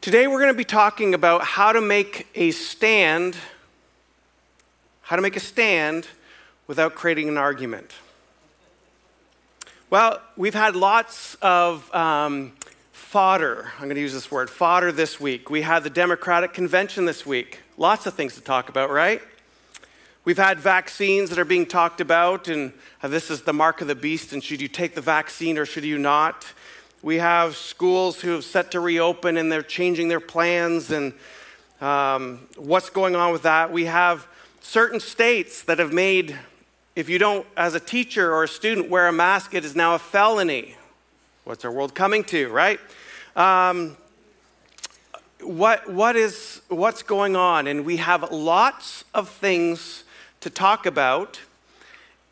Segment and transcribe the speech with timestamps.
[0.00, 3.36] Today we're going to be talking about how to make a stand,
[5.02, 6.06] how to make a stand
[6.66, 7.92] without creating an argument.
[9.90, 12.54] Well, we've had lots of um,
[12.92, 13.72] fodder.
[13.74, 15.50] I'm going to use this word fodder this week.
[15.50, 17.60] We had the Democratic Convention this week.
[17.76, 19.20] Lots of things to talk about, right?
[20.24, 22.72] We've had vaccines that are being talked about, and
[23.02, 25.84] this is the mark of the beast, and should you take the vaccine or should
[25.84, 26.46] you not?
[27.02, 31.14] We have schools who have set to reopen and they're changing their plans and
[31.80, 33.72] um, what's going on with that.
[33.72, 34.26] We have
[34.60, 36.36] certain states that have made,
[36.94, 39.94] if you don't, as a teacher or a student, wear a mask, it is now
[39.94, 40.76] a felony.
[41.44, 42.78] What's our world coming to, right?
[43.34, 43.96] Um,
[45.40, 47.66] what, what is, what's going on?
[47.66, 50.04] And we have lots of things
[50.40, 51.40] to talk about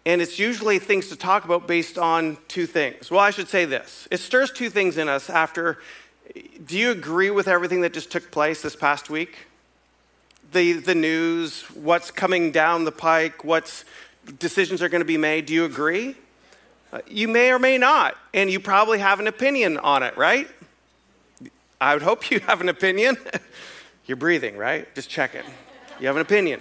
[0.07, 3.11] and it's usually things to talk about based on two things.
[3.11, 5.79] Well, I should say this it stirs two things in us after.
[6.65, 9.47] Do you agree with everything that just took place this past week?
[10.53, 13.85] The, the news, what's coming down the pike, what
[14.39, 15.47] decisions are going to be made.
[15.47, 16.17] Do you agree?
[17.07, 20.49] You may or may not, and you probably have an opinion on it, right?
[21.81, 23.17] I would hope you have an opinion.
[24.07, 24.93] You're breathing, right?
[24.95, 25.45] Just check it.
[26.01, 26.61] You have an opinion.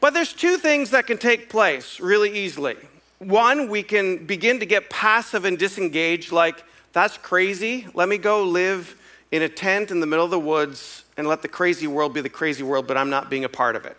[0.00, 2.76] But there's two things that can take place really easily.
[3.18, 7.86] One, we can begin to get passive and disengaged, like, that's crazy.
[7.94, 8.94] Let me go live
[9.30, 12.20] in a tent in the middle of the woods and let the crazy world be
[12.20, 13.96] the crazy world, but I'm not being a part of it.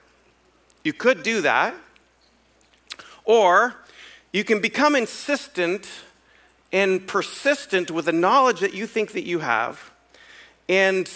[0.84, 1.74] You could do that.
[3.26, 3.76] Or
[4.32, 5.88] you can become insistent
[6.72, 9.92] and persistent with the knowledge that you think that you have
[10.70, 11.10] and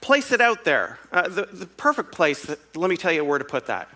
[0.00, 0.98] place it out there.
[1.12, 3.88] Uh, the, the perfect place, that, let me tell you where to put that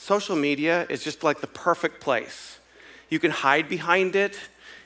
[0.00, 2.58] social media is just like the perfect place.
[3.10, 4.40] You can hide behind it.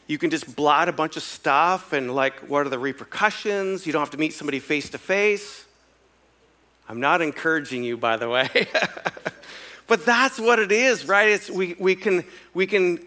[0.09, 3.87] You can just blot a bunch of stuff and, like, what are the repercussions?
[3.87, 5.67] You don't have to meet somebody face to face.
[6.89, 8.48] I'm not encouraging you, by the way.
[9.87, 11.28] but that's what it is, right?
[11.28, 12.99] It's, we, we, can, we, can,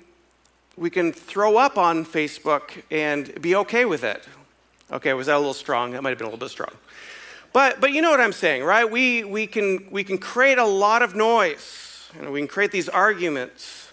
[0.78, 4.24] we can throw up on Facebook and be okay with it.
[4.92, 5.92] Okay, was that a little strong?
[5.92, 6.72] That might have been a little bit strong.
[7.52, 8.90] But, but you know what I'm saying, right?
[8.90, 11.87] We, we, can, we can create a lot of noise
[12.20, 13.92] and we can create these arguments.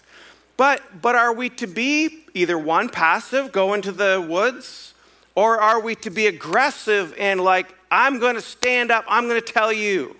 [0.57, 4.93] But, but are we to be either one, passive, go into the woods,
[5.35, 9.41] or are we to be aggressive and like, I'm going to stand up, I'm going
[9.41, 10.15] to tell you?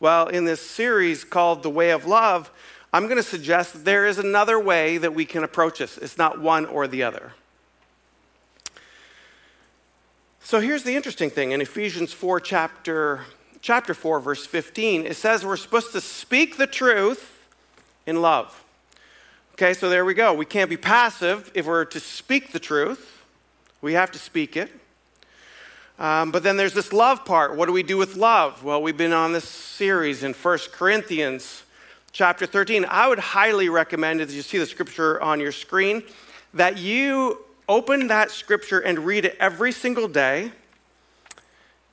[0.00, 2.50] Well, in this series called The Way of Love,
[2.92, 5.98] I'm going to suggest that there is another way that we can approach this.
[5.98, 7.32] It's not one or the other.
[10.40, 13.22] So here's the interesting thing in Ephesians 4, chapter
[13.64, 17.48] chapter 4, verse 15, it says we're supposed to speak the truth
[18.04, 18.62] in love.
[19.54, 20.34] Okay, so there we go.
[20.34, 23.22] We can't be passive if we're to speak the truth,
[23.80, 24.70] we have to speak it.
[25.98, 27.56] Um, but then there's this love part.
[27.56, 28.62] What do we do with love?
[28.62, 31.62] Well, we've been on this series in 1 Corinthians
[32.12, 32.84] chapter 13.
[32.86, 36.02] I would highly recommend, as you see the scripture on your screen,
[36.52, 40.52] that you open that scripture and read it every single day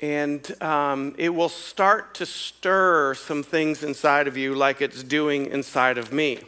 [0.01, 5.45] and um, it will start to stir some things inside of you like it's doing
[5.45, 6.39] inside of me.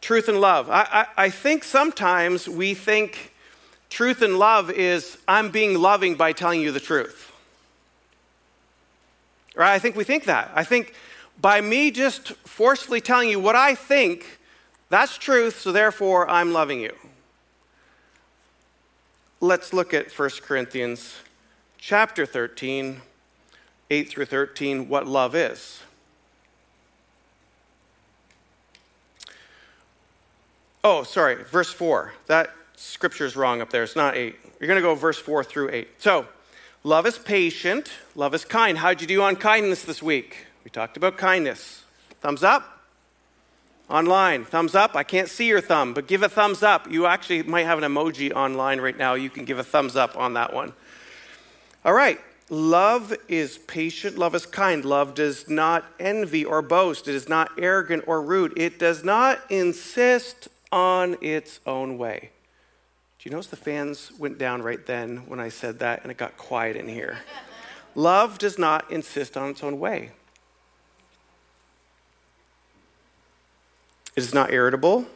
[0.00, 0.70] Truth and love.
[0.70, 3.32] I, I, I think sometimes we think
[3.90, 7.32] truth and love is I'm being loving by telling you the truth.
[9.56, 9.74] Right?
[9.74, 10.52] I think we think that.
[10.54, 10.94] I think
[11.40, 14.38] by me just forcefully telling you what I think,
[14.90, 16.94] that's truth, so therefore I'm loving you.
[19.40, 21.14] Let's look at 1 Corinthians
[21.86, 23.02] chapter 13,
[23.90, 25.82] 8 through 13, what love is.
[30.82, 32.14] Oh, sorry, verse 4.
[32.26, 33.82] That scripture is wrong up there.
[33.82, 34.34] It's not 8.
[34.58, 35.88] You're going to go verse 4 through 8.
[35.98, 36.26] So,
[36.84, 38.78] love is patient, love is kind.
[38.78, 40.46] How'd you do on kindness this week?
[40.64, 41.84] We talked about kindness.
[42.22, 42.82] Thumbs up?
[43.90, 44.96] Online, thumbs up.
[44.96, 46.90] I can't see your thumb, but give a thumbs up.
[46.90, 49.12] You actually might have an emoji online right now.
[49.12, 50.72] You can give a thumbs up on that one.
[51.84, 52.20] All right.
[52.50, 54.84] Love is patient, love is kind.
[54.84, 57.08] Love does not envy or boast.
[57.08, 58.52] It is not arrogant or rude.
[58.56, 62.30] It does not insist on its own way.
[63.18, 66.18] Do you notice the fans went down right then when I said that and it
[66.18, 67.18] got quiet in here?
[67.94, 70.10] Love does not insist on its own way.
[74.14, 75.06] It is not irritable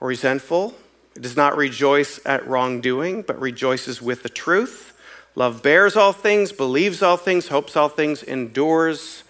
[0.00, 0.74] or resentful.
[1.16, 4.93] It does not rejoice at wrongdoing, but rejoices with the truth.
[5.36, 9.24] Love bears all things, believes all things, hopes all things, endures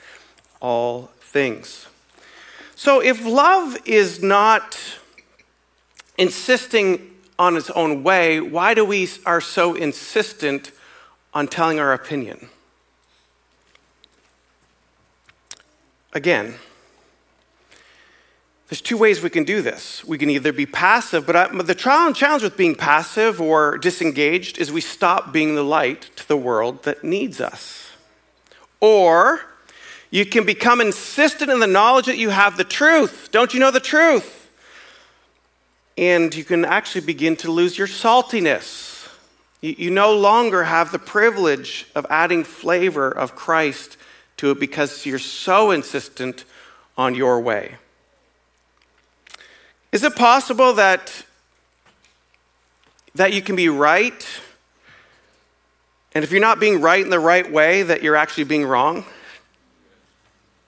[0.61, 1.87] all things.
[2.77, 4.79] So if love is not
[6.19, 10.71] insisting on its own way, why do we are so insistent
[11.35, 12.49] on telling our opinion.
[16.13, 16.55] Again,
[18.69, 20.05] there's two ways we can do this.
[20.05, 23.77] We can either be passive, but, I, the trial and challenge with being passive or
[23.77, 27.91] disengaged is we stop being the light to the world that needs us.
[28.81, 29.41] Or
[30.11, 33.29] you can become insistent in the knowledge that you have the truth.
[33.33, 34.51] Don't you know the truth?
[35.99, 39.09] And you can actually begin to lose your saltiness.
[39.61, 43.99] You, you no longer have the privilege of adding flavor of Christ
[44.39, 46.45] to it because you're so insistent
[46.97, 47.77] on your way.
[49.95, 51.25] Is it possible that,
[53.15, 54.27] that you can be right?
[56.17, 59.05] And if you're not being right in the right way, that you're actually being wrong?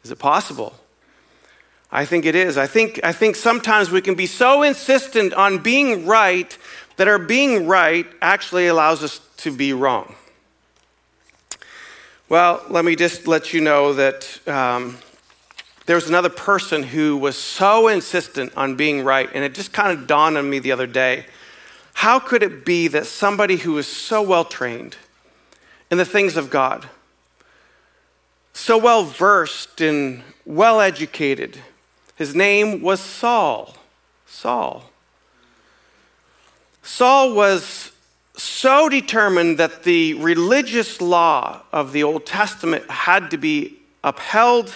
[0.04, 0.76] Is it possible?
[1.90, 2.56] I think it is.
[2.56, 6.56] I think, I think sometimes we can be so insistent on being right
[6.96, 10.14] that our being right actually allows us to be wrong.
[12.28, 14.98] Well, let me just let you know that um,
[15.86, 19.96] there was another person who was so insistent on being right, and it just kind
[19.96, 21.26] of dawned on me the other day.
[21.94, 24.96] How could it be that somebody who is so well trained
[25.90, 26.88] in the things of God,
[28.52, 31.58] so well versed and well educated,
[32.16, 33.76] his name was Saul.
[34.26, 34.90] Saul.
[36.82, 37.92] Saul was
[38.36, 44.74] so determined that the religious law of the Old Testament had to be upheld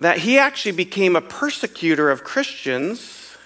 [0.00, 3.36] that he actually became a persecutor of Christians,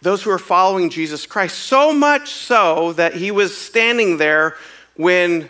[0.00, 4.56] those who are following Jesus Christ, so much so that he was standing there
[4.96, 5.48] when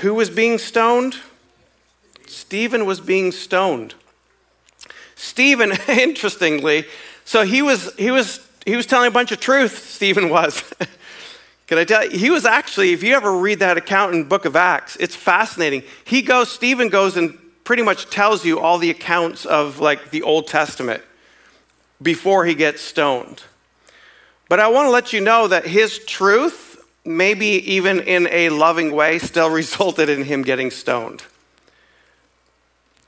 [0.00, 1.16] who was being stoned?
[2.26, 3.94] Stephen was being stoned.
[5.14, 6.86] Stephen, interestingly,
[7.24, 10.72] so he was he was he was telling a bunch of truth, Stephen was.
[11.66, 12.18] Can I tell you?
[12.18, 15.82] He was actually, if you ever read that account in book of Acts, it's fascinating.
[16.04, 20.22] He goes, Stephen goes and pretty much tells you all the accounts of like the
[20.22, 21.02] Old Testament
[22.02, 23.42] before he gets stoned.
[24.48, 28.92] But I want to let you know that his truth, maybe even in a loving
[28.92, 31.24] way, still resulted in him getting stoned.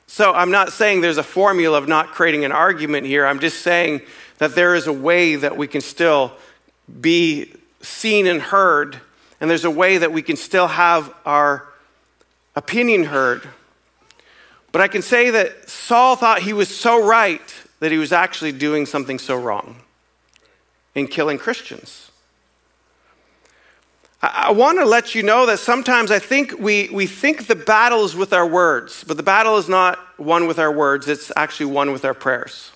[0.07, 3.27] So I'm not saying there's a formula of not creating an argument here.
[3.27, 4.01] I'm just saying
[4.39, 6.33] that there is a way that we can still
[7.01, 7.53] be
[7.87, 9.01] seen and heard,
[9.41, 11.69] and there's a way that we can still have our
[12.55, 13.49] opinion heard.
[14.73, 18.53] But I can say that Saul thought he was so right that he was actually
[18.53, 19.77] doing something so wrong
[20.95, 22.11] in killing Christians.
[24.23, 28.05] I, want to let you know that sometimes I think we, we think the battle
[28.05, 31.67] is with our words, but the battle is not one with our words, it's actually
[31.67, 32.73] one with our prayers.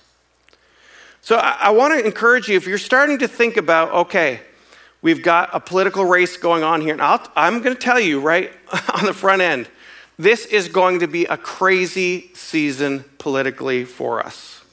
[1.21, 4.41] So I, I want to encourage you if you're starting to think about, okay,
[5.01, 6.93] We've got a political race going on here.
[6.93, 8.51] And i am going to tell you right
[8.95, 9.67] on the front end
[10.21, 14.63] this is going to be a crazy season politically for us.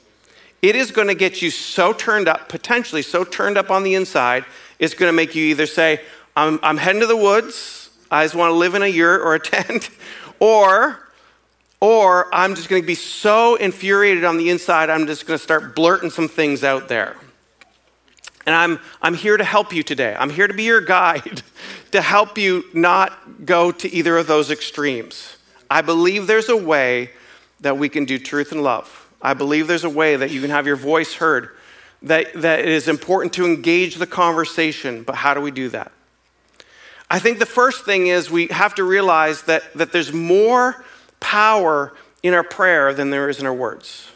[0.61, 3.95] It is going to get you so turned up, potentially so turned up on the
[3.95, 4.45] inside,
[4.77, 6.01] it's going to make you either say,
[6.35, 9.33] I'm, I'm heading to the woods, I just want to live in a yurt or
[9.33, 9.89] a tent,
[10.39, 10.99] or,
[11.79, 15.43] or I'm just going to be so infuriated on the inside, I'm just going to
[15.43, 17.15] start blurting some things out there.
[18.49, 20.15] And I'm, I'm here to help you today.
[20.17, 21.43] I'm here to be your guide
[21.91, 25.37] to help you not go to either of those extremes.
[25.69, 27.11] I believe there's a way
[27.59, 29.07] that we can do truth and love.
[29.21, 31.49] I believe there's a way that you can have your voice heard,
[32.01, 35.91] that, that it is important to engage the conversation, but how do we do that?
[37.07, 40.83] I think the first thing is we have to realize that, that there's more
[41.19, 44.08] power in our prayer than there is in our words.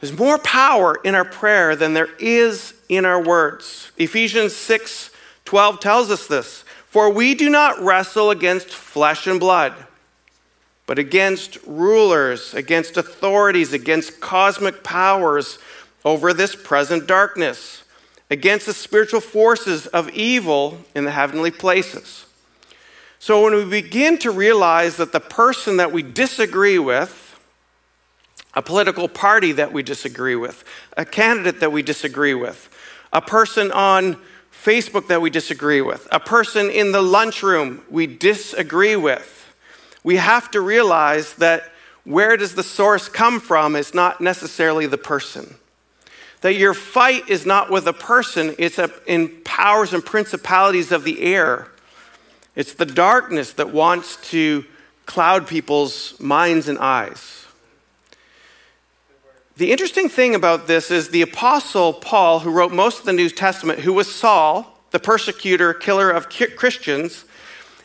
[0.00, 3.90] There's more power in our prayer than there is in our words.
[3.96, 5.10] Ephesians 6
[5.44, 6.64] 12 tells us this.
[6.86, 9.74] For we do not wrestle against flesh and blood,
[10.86, 15.58] but against rulers, against authorities, against cosmic powers
[16.04, 17.84] over this present darkness,
[18.30, 22.26] against the spiritual forces of evil in the heavenly places.
[23.18, 27.25] So when we begin to realize that the person that we disagree with,
[28.56, 30.64] a political party that we disagree with,
[30.96, 32.70] a candidate that we disagree with,
[33.12, 34.16] a person on
[34.50, 39.54] Facebook that we disagree with, a person in the lunchroom we disagree with.
[40.02, 41.70] We have to realize that
[42.04, 45.56] where does the source come from is not necessarily the person.
[46.40, 51.20] That your fight is not with a person, it's in powers and principalities of the
[51.20, 51.68] air.
[52.54, 54.64] It's the darkness that wants to
[55.04, 57.35] cloud people's minds and eyes.
[59.56, 63.30] The interesting thing about this is the Apostle Paul, who wrote most of the New
[63.30, 67.24] Testament, who was Saul, the persecutor, killer of Christians,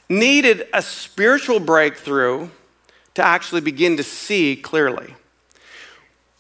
[0.10, 2.50] needed a spiritual breakthrough
[3.13, 5.16] to actually begin to see clearly.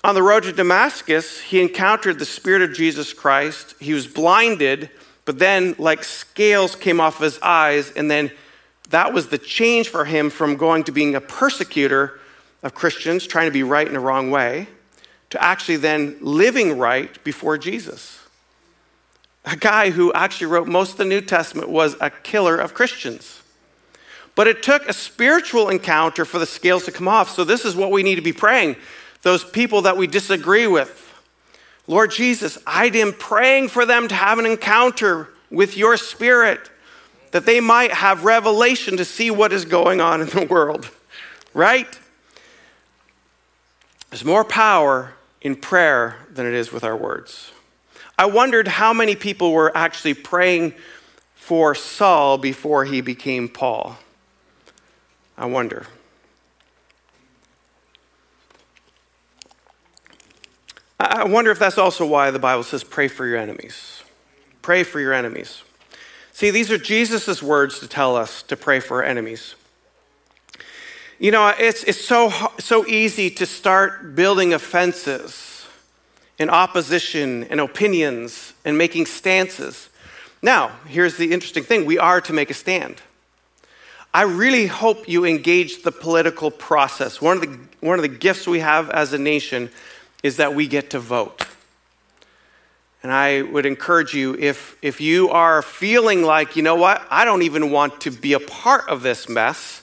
[0.03, 3.75] On the road to Damascus, he encountered the Spirit of Jesus Christ.
[3.79, 4.89] He was blinded,
[5.23, 8.31] but then, like scales came off of his eyes, and then
[8.89, 12.19] that was the change for him from going to being a persecutor
[12.63, 14.67] of Christians, trying to be right in a wrong way,
[15.31, 18.19] to actually then living right before Jesus.
[19.45, 23.41] A guy who actually wrote most of the New Testament was a killer of Christians.
[24.35, 27.31] But it took a spiritual encounter for the scales to come off.
[27.31, 28.75] So, this is what we need to be praying.
[29.23, 30.97] Those people that we disagree with.
[31.87, 36.69] Lord Jesus, I am praying for them to have an encounter with your spirit,
[37.31, 40.89] that they might have revelation to see what is going on in the world,
[41.53, 41.87] right?
[44.09, 47.51] There's more power in prayer than it is with our words.
[48.17, 50.75] I wondered how many people were actually praying
[51.33, 53.97] for Saul before he became Paul.
[55.37, 55.87] I wonder.
[60.99, 64.03] I wonder if that's also why the Bible says, pray for your enemies.
[64.61, 65.63] Pray for your enemies.
[66.31, 69.55] See, these are Jesus' words to tell us to pray for our enemies.
[71.21, 75.67] You know, it's, it's so, so easy to start building offenses
[76.39, 79.89] and opposition and opinions and making stances.
[80.41, 83.03] Now, here's the interesting thing we are to make a stand.
[84.11, 87.21] I really hope you engage the political process.
[87.21, 89.69] One of the, one of the gifts we have as a nation
[90.23, 91.45] is that we get to vote.
[93.03, 97.25] And I would encourage you if, if you are feeling like, you know what, I
[97.25, 99.80] don't even want to be a part of this mess,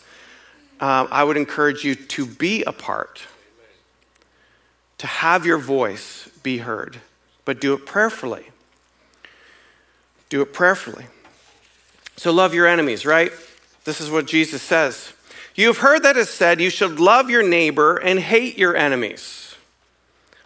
[0.81, 3.23] uh, I would encourage you to be a part,
[4.99, 6.99] to have your voice be heard,
[7.45, 8.47] but do it prayerfully.
[10.29, 11.07] Do it prayerfully.
[12.17, 13.33] So love your enemies, right?
[13.85, 15.13] This is what Jesus says.
[15.55, 19.57] You have heard that it said, You should love your neighbor and hate your enemies.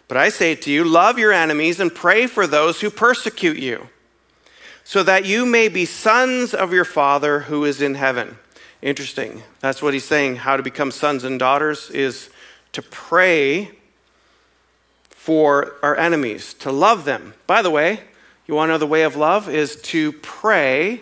[0.07, 3.89] But I say to you, love your enemies and pray for those who persecute you,
[4.83, 8.37] so that you may be sons of your Father who is in heaven.
[8.83, 9.41] Interesting.
[9.61, 10.35] That's what he's saying.
[10.35, 12.29] How to become sons and daughters is
[12.73, 13.71] to pray
[15.09, 17.33] for our enemies, to love them.
[17.47, 18.01] By the way,
[18.45, 21.01] you want to know the way of love is to pray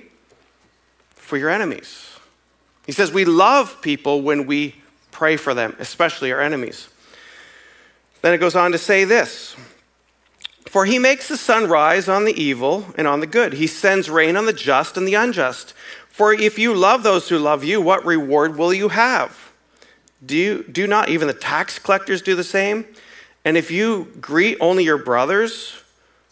[1.15, 2.19] for your enemies.
[2.85, 4.75] He says we love people when we
[5.09, 6.87] pray for them, especially our enemies.
[8.21, 9.55] Then it goes on to say this
[10.67, 14.07] For he makes the sun rise on the evil and on the good, he sends
[14.07, 15.73] rain on the just and the unjust.
[16.11, 19.51] For if you love those who love you, what reward will you have?
[20.23, 22.85] Do, you, do not even the tax collectors do the same?
[23.45, 25.81] And if you greet only your brothers,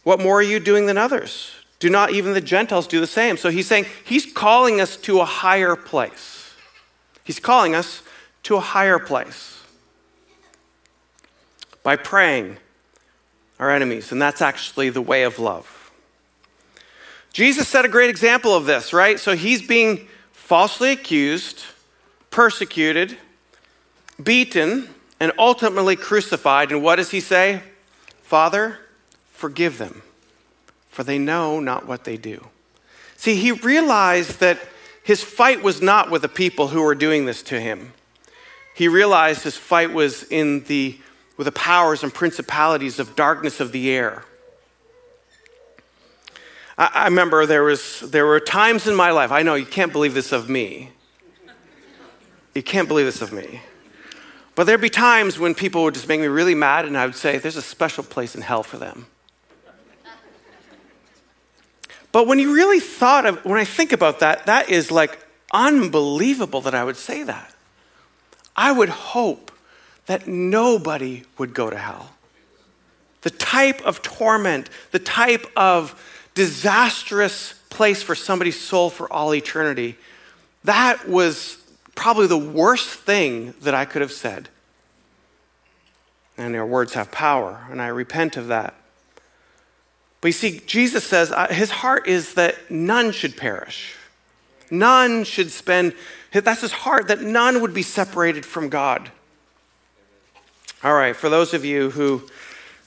[0.04, 1.54] what more are you doing than others?
[1.80, 3.38] Do not even the Gentiles do the same?
[3.38, 6.54] So he's saying he's calling us to a higher place.
[7.24, 8.04] He's calling us
[8.44, 9.64] to a higher place
[11.84, 12.58] by praying
[13.60, 15.79] our enemies, and that's actually the way of love.
[17.34, 19.20] Jesus set a great example of this, right?
[19.20, 21.64] So he's being falsely accused,
[22.32, 23.18] persecuted,
[24.22, 26.72] beaten, and ultimately crucified.
[26.72, 27.62] And what does he say?
[28.24, 28.80] Father,
[29.32, 30.02] forgive them,
[30.90, 32.48] for they know not what they do.
[33.16, 34.60] See, he realized that
[35.04, 37.94] his fight was not with the people who were doing this to him.
[38.76, 40.98] He realized his fight was in the,
[41.36, 44.24] with the powers and principalities of darkness of the air.
[46.80, 49.92] I, I remember there, was, there were times in my life, I know you can't
[49.92, 50.90] believe this of me.
[52.56, 53.62] You can't believe this of me.
[54.56, 57.16] But there'd be times when people would just make me really mad, and I would
[57.16, 59.06] say, There's a special place in hell for them.
[62.12, 65.18] But when you really thought of, when I think about that, that is like
[65.54, 67.54] unbelievable that I would say that.
[68.56, 69.52] I would hope
[70.08, 72.16] that nobody would go to hell.
[73.22, 75.96] The type of torment, the type of
[76.40, 79.98] disastrous place for somebody's soul for all eternity,
[80.64, 81.58] that was
[81.96, 84.48] probably the worst thing that I could have said.
[86.38, 88.74] And our words have power, and I repent of that.
[90.22, 93.96] But you see, Jesus says uh, his heart is that none should perish.
[94.72, 95.94] None should spend,
[96.32, 99.12] that's his heart, that none would be separated from God.
[100.86, 102.30] All right, for those of you who,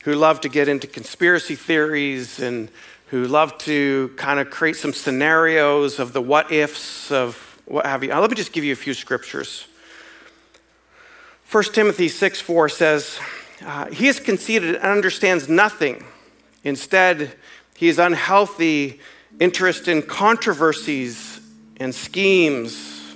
[0.05, 2.71] who love to get into conspiracy theories and
[3.13, 8.03] who love to kind of create some scenarios of the what ifs of what have
[8.03, 9.69] you, uh, let me just give you a few scriptures.
[11.53, 13.21] 1 Timothy 6 4 says,
[13.65, 16.03] uh, He is conceited and understands nothing
[16.65, 17.33] Instead,
[17.77, 19.01] he is unhealthy
[19.41, 21.41] interest in controversies
[21.79, 23.15] and schemes,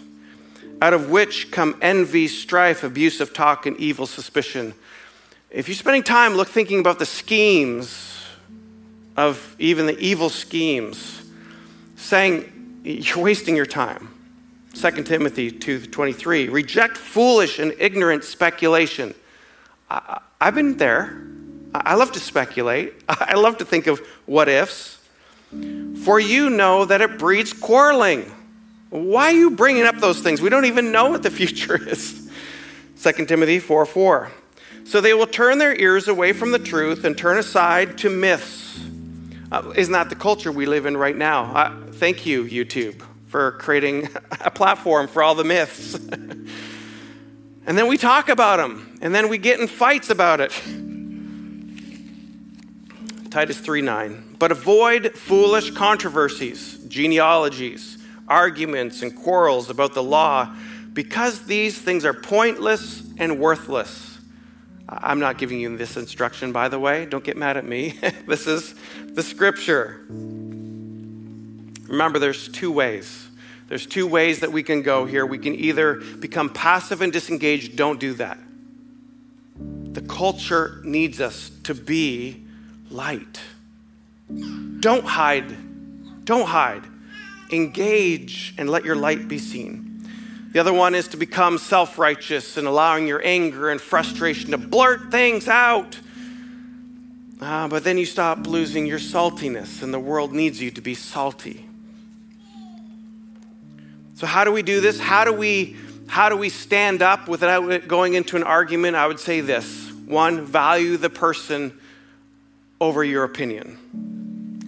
[0.82, 4.74] out of which come envy, strife, abusive talk, and evil suspicion.
[5.50, 8.05] If you're spending time look thinking about the schemes
[9.16, 11.22] of even the evil schemes,
[11.96, 14.08] saying you're wasting your time.
[14.74, 19.14] 2 Timothy 2:23, reject foolish and ignorant speculation.
[19.90, 21.18] I, have been there.
[21.74, 22.94] I love to speculate.
[23.08, 24.98] I love to think of what ifs.
[26.04, 28.30] For you know that it breeds quarreling.
[28.90, 30.42] Why are you bringing up those things?
[30.42, 32.30] We don't even know what the future is.
[33.02, 34.32] 2 Timothy 4 4.
[34.84, 38.78] So they will turn their ears away from the truth and turn aside to myths.
[39.50, 41.80] Uh, isn't that the culture we live in right now?
[41.92, 44.08] Thank you, YouTube, for creating
[44.40, 45.94] a platform for all the myths.
[45.94, 46.48] and
[47.66, 50.50] then we talk about them, and then we get in fights about it.
[53.30, 54.36] Titus 3 9.
[54.38, 60.54] But avoid foolish controversies, genealogies, arguments, and quarrels about the law,
[60.92, 64.05] because these things are pointless and worthless.
[64.88, 67.06] I'm not giving you this instruction, by the way.
[67.06, 67.98] Don't get mad at me.
[68.26, 68.74] this is
[69.04, 70.04] the scripture.
[71.88, 73.26] Remember, there's two ways.
[73.68, 75.26] There's two ways that we can go here.
[75.26, 78.38] We can either become passive and disengaged, don't do that.
[79.58, 82.44] The culture needs us to be
[82.90, 83.40] light.
[84.80, 86.24] Don't hide.
[86.24, 86.84] Don't hide.
[87.50, 89.85] Engage and let your light be seen.
[90.56, 94.56] The other one is to become self righteous and allowing your anger and frustration to
[94.56, 96.00] blurt things out.
[97.38, 100.94] Uh, but then you stop losing your saltiness, and the world needs you to be
[100.94, 101.66] salty.
[104.14, 104.98] So, how do we do this?
[104.98, 108.96] How do we, how do we stand up without going into an argument?
[108.96, 111.78] I would say this one, value the person
[112.80, 113.76] over your opinion.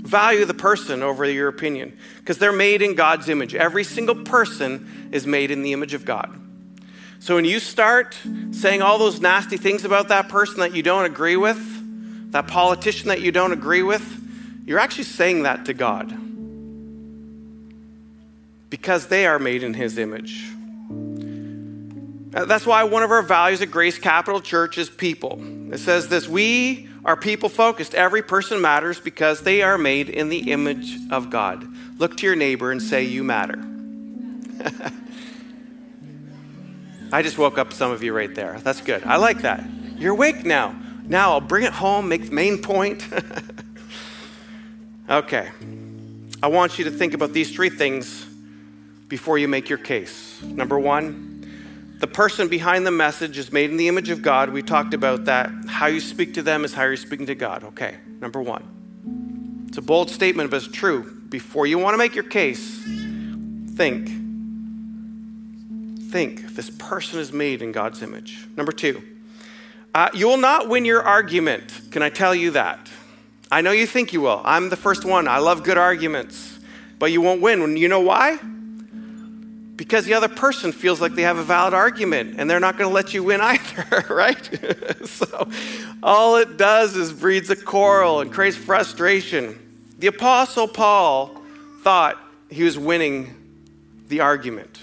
[0.08, 3.54] Value the person over your opinion because they're made in God's image.
[3.54, 6.34] Every single person is made in the image of God.
[7.18, 8.16] So when you start
[8.52, 11.60] saying all those nasty things about that person that you don't agree with,
[12.32, 14.02] that politician that you don't agree with,
[14.64, 16.08] you're actually saying that to God
[18.70, 20.50] because they are made in His image.
[22.30, 25.38] That's why one of our values at Grace Capital Church is people.
[25.70, 27.94] It says this We are people focused.
[27.94, 31.66] Every person matters because they are made in the image of God.
[31.96, 33.58] Look to your neighbor and say, You matter.
[37.10, 38.60] I just woke up some of you right there.
[38.62, 39.04] That's good.
[39.04, 39.64] I like that.
[39.96, 40.78] You're awake now.
[41.04, 43.08] Now I'll bring it home, make the main point.
[45.08, 45.48] okay.
[46.42, 48.26] I want you to think about these three things
[49.08, 50.42] before you make your case.
[50.42, 51.27] Number one,
[51.98, 54.50] the person behind the message is made in the image of God.
[54.50, 55.50] We talked about that.
[55.66, 57.64] How you speak to them is how you're speaking to God.
[57.64, 59.66] Okay, number one.
[59.68, 61.12] It's a bold statement, but it's true.
[61.28, 62.80] Before you want to make your case,
[63.74, 64.08] think.
[66.10, 68.46] Think this person is made in God's image.
[68.56, 69.02] Number two,
[69.94, 71.80] uh, you will not win your argument.
[71.90, 72.88] Can I tell you that?
[73.50, 74.40] I know you think you will.
[74.44, 75.26] I'm the first one.
[75.26, 76.58] I love good arguments,
[76.98, 77.76] but you won't win.
[77.76, 78.38] You know why?
[79.78, 82.90] Because the other person feels like they have a valid argument and they're not going
[82.90, 84.50] to let you win either, right?
[85.06, 85.48] so
[86.02, 89.56] all it does is breeds a quarrel and creates frustration.
[89.98, 91.40] The Apostle Paul
[91.82, 92.18] thought
[92.50, 93.34] he was winning
[94.08, 94.80] the argument,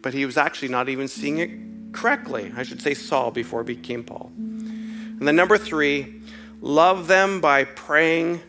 [0.00, 1.50] but he was actually not even seeing it
[1.92, 2.52] correctly.
[2.56, 4.32] I should say Saul before he became Paul.
[4.36, 6.22] And then number three,
[6.62, 8.40] love them by praying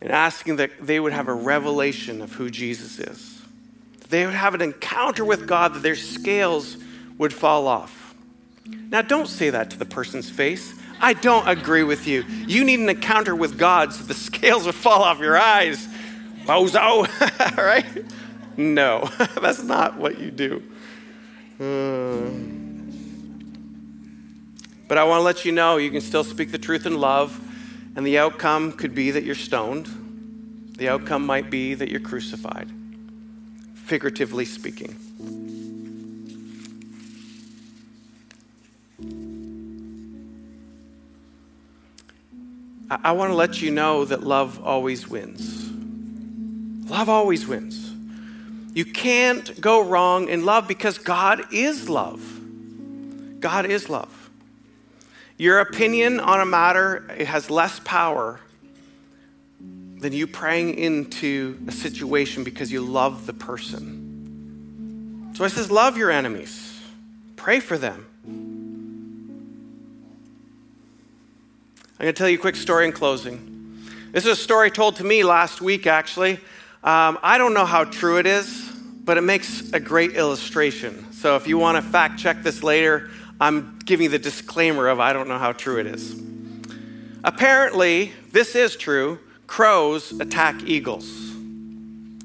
[0.00, 3.39] and asking that they would have a revelation of who Jesus is
[4.10, 6.76] they would have an encounter with God that their scales
[7.16, 8.14] would fall off.
[8.66, 10.74] Now, don't say that to the person's face.
[11.00, 12.24] I don't agree with you.
[12.46, 15.86] You need an encounter with God so the scales would fall off your eyes.
[16.44, 17.06] Bozo,
[17.56, 17.86] right?
[18.56, 19.08] No,
[19.40, 20.62] that's not what you do.
[21.60, 22.30] Uh,
[24.88, 27.38] but I want to let you know you can still speak the truth in love,
[27.94, 29.88] and the outcome could be that you're stoned.
[30.76, 32.70] The outcome might be that you're crucified
[33.90, 34.94] figuratively speaking.
[42.88, 45.68] I, want to let you know that love always wins.
[46.88, 47.92] Love always wins.
[48.76, 52.22] You can't go wrong in love because God is love.
[53.40, 54.30] God is love.
[55.36, 58.38] Your opinion on a matter has less power
[60.00, 65.32] than you praying into a situation because you love the person.
[65.34, 66.80] So I says, love your enemies,
[67.36, 68.06] pray for them.
[71.98, 73.78] I'm going to tell you a quick story in closing.
[74.12, 76.40] This is a story told to me last week, actually.
[76.82, 78.72] Um, I don't know how true it is,
[79.04, 81.12] but it makes a great illustration.
[81.12, 85.12] So if you want to fact check this later, I'm giving the disclaimer of I
[85.12, 86.18] don't know how true it is.
[87.22, 89.18] Apparently, this is true.
[89.50, 91.34] Crows attack eagles.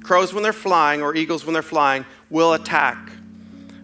[0.04, 3.10] Crows, when they're flying, or eagles, when they're flying, will attack.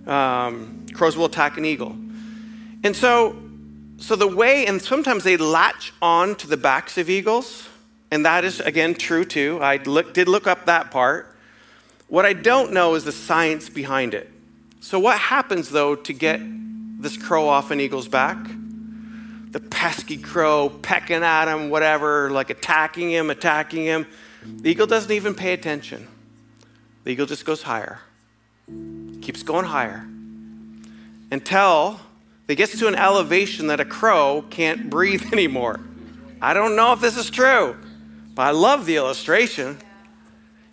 [0.06, 1.96] Um, crows will attack an eagle.
[2.84, 3.36] And so,
[3.98, 7.68] so the way, and sometimes they latch on to the backs of eagles,
[8.12, 9.58] and that is, again, true too.
[9.60, 11.36] I look, did look up that part.
[12.10, 14.32] What I don't know is the science behind it.
[14.82, 16.40] So, what happens though to get
[17.02, 18.38] this crow off an eagle's back?
[19.52, 24.08] The pesky crow pecking at him, whatever, like attacking him, attacking him.
[24.44, 26.08] The eagle doesn't even pay attention.
[27.04, 28.00] The eagle just goes higher,
[29.22, 30.08] keeps going higher
[31.32, 32.00] until
[32.48, 35.80] it gets to an elevation that a crow can't breathe anymore.
[36.42, 37.76] I don't know if this is true,
[38.36, 39.78] but I love the illustration.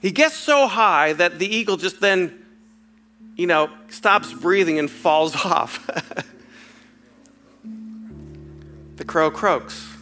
[0.01, 2.45] He gets so high that the eagle just then,
[3.37, 5.88] you know, stops breathing and falls off.
[9.09, 9.92] Crow croaks.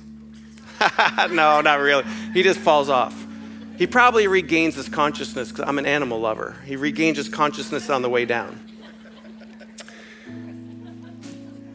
[1.31, 2.05] no, not really.
[2.35, 3.27] He just falls off.
[3.79, 6.57] He probably regains his consciousness because I'm an animal lover.
[6.66, 8.61] He regains his consciousness on the way down.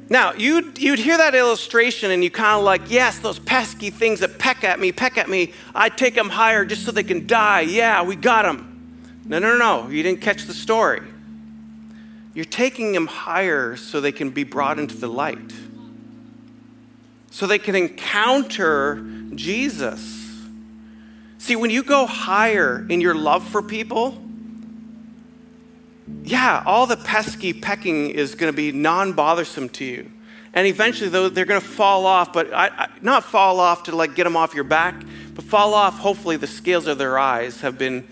[0.09, 4.19] Now, you'd, you'd hear that illustration and you kind of like, yes, those pesky things
[4.19, 7.27] that peck at me, peck at me, I take them higher just so they can
[7.27, 7.61] die.
[7.61, 8.67] Yeah, we got them.
[9.25, 11.01] No, no, no, you didn't catch the story.
[12.33, 15.53] You're taking them higher so they can be brought into the light,
[17.31, 20.19] so they can encounter Jesus.
[21.39, 24.21] See, when you go higher in your love for people,
[26.23, 30.11] yeah, all the pesky pecking is going to be non bothersome to you.
[30.53, 33.95] And eventually, though, they're going to fall off, but I, I, not fall off to
[33.95, 35.01] like get them off your back,
[35.33, 35.97] but fall off.
[35.99, 38.05] Hopefully, the scales of their eyes have been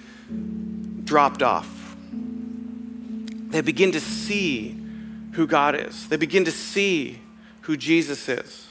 [1.03, 1.67] dropped off.
[2.11, 4.77] They begin to see
[5.33, 7.19] who God is, they begin to see
[7.69, 8.67] who Jesus is.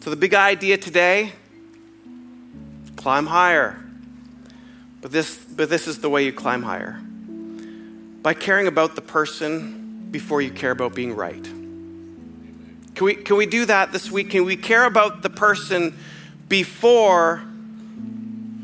[0.00, 1.32] So, the big idea today
[2.96, 3.78] climb higher.
[5.02, 6.98] But this, but this is the way you climb higher
[8.22, 11.44] by caring about the person before you care about being right.
[12.94, 14.30] Can we, can we do that this week?
[14.30, 15.98] Can we care about the person
[16.48, 17.44] before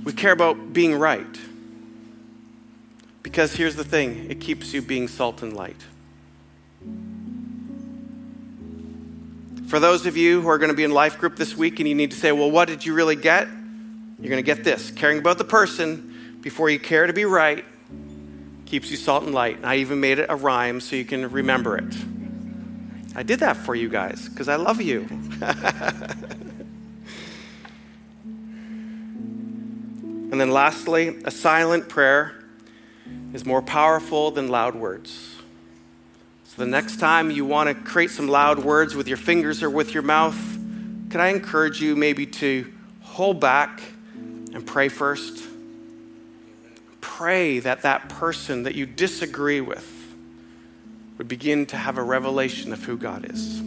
[0.05, 1.39] we care about being right?
[3.23, 5.85] Because here's the thing it keeps you being salt and light.
[9.71, 11.89] For those of you who are going to be in life group this week and
[11.89, 13.47] you need to say, well, what did you really get?
[14.19, 17.65] You're going to get this caring about the person before you care to be right
[18.67, 19.59] keeps you salt and light.
[19.59, 21.95] And I even made it a rhyme so you can remember it.
[23.15, 25.03] I did that for you guys because I love you.
[30.33, 32.43] and then lastly, a silent prayer
[33.33, 35.30] is more powerful than loud words.
[36.61, 39.95] The next time you want to create some loud words with your fingers or with
[39.95, 40.37] your mouth,
[41.09, 42.71] could I encourage you maybe to
[43.01, 43.81] hold back
[44.15, 45.43] and pray first.
[47.01, 49.91] Pray that that person that you disagree with
[51.17, 53.63] would begin to have a revelation of who God is.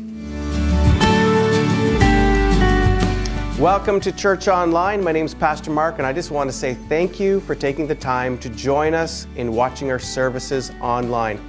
[3.59, 5.03] Welcome to Church Online.
[5.03, 7.87] My name is Pastor Mark, and I just want to say thank you for taking
[7.87, 11.39] the time to join us in watching our services online.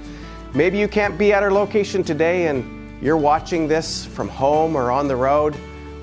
[0.55, 4.89] Maybe you can't be at our location today and you're watching this from home or
[4.89, 5.53] on the road.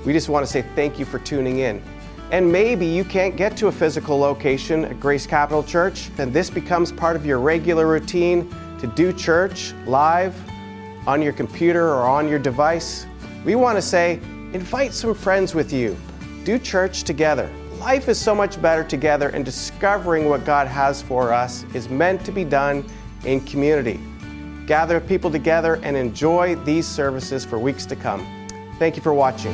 [0.05, 1.83] We just want to say thank you for tuning in.
[2.31, 6.51] And maybe you can't get to a physical location at Grace Capital Church, then this
[6.51, 8.47] becomes part of your regular routine
[8.79, 10.39] to do church live
[11.09, 13.07] on your computer or on your device.
[13.47, 14.21] We want to say,
[14.53, 15.97] invite some friends with you.
[16.45, 17.51] Do church together.
[17.79, 22.23] Life is so much better together, and discovering what God has for us is meant
[22.27, 22.85] to be done
[23.25, 23.99] in community.
[24.67, 28.27] Gather people together and enjoy these services for weeks to come.
[28.79, 29.53] Thank you for watching.